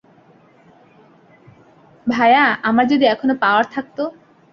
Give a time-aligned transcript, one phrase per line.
[2.07, 3.97] ভায়া, আমার যদি এখনও পাওয়ার থাকত!